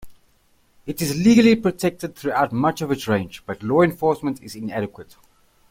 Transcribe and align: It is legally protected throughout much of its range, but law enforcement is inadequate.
It 0.87 0.99
is 1.03 1.15
legally 1.15 1.55
protected 1.55 2.15
throughout 2.15 2.51
much 2.51 2.81
of 2.81 2.91
its 2.91 3.07
range, 3.07 3.43
but 3.45 3.61
law 3.61 3.81
enforcement 3.83 4.41
is 4.41 4.55
inadequate. 4.55 5.15